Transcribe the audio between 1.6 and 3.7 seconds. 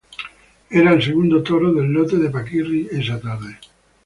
del lote de Paquirri esa tarde.